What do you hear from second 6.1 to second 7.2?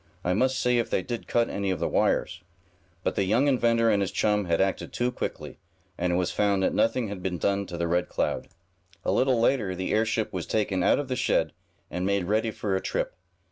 it was found that nothing